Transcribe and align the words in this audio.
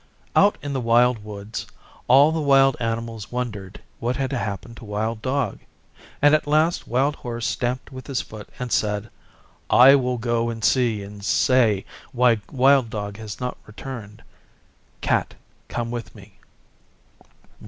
Out 0.35 0.57
in 0.63 0.73
the 0.73 0.81
Wild 0.81 1.23
Woods 1.23 1.67
all 2.07 2.31
the 2.31 2.41
wild 2.41 2.75
animals 2.79 3.31
wondered 3.31 3.79
what 3.99 4.15
had 4.15 4.31
happened 4.31 4.77
to 4.77 4.83
Wild 4.85 5.21
Dog, 5.21 5.59
and 6.23 6.33
at 6.33 6.47
last 6.47 6.87
Wild 6.87 7.15
Horse 7.17 7.45
stamped 7.45 7.91
with 7.91 8.07
his 8.07 8.19
foot 8.19 8.49
and 8.57 8.71
said, 8.71 9.11
'I 9.69 9.93
will 9.97 10.17
go 10.17 10.49
and 10.49 10.63
see 10.65 11.03
and 11.03 11.23
say 11.23 11.85
why 12.13 12.41
Wild 12.51 12.89
Dog 12.89 13.17
has 13.17 13.39
not 13.39 13.59
returned. 13.67 14.23
Cat, 15.01 15.35
come 15.69 15.91
with 15.91 16.15
me. 16.15 16.39